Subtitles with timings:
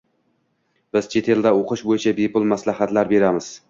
[0.97, 3.57] Biz chet elda oʻqish boʻyicha bepul maslahatlar beramiz.